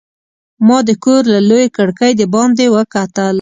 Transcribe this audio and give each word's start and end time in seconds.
ما 0.67 0.77
د 0.87 0.89
کور 1.03 1.23
له 1.33 1.39
لویې 1.49 1.67
کړکۍ 1.77 2.11
د 2.17 2.21
باندې 2.33 2.65
وکتل. 2.75 3.29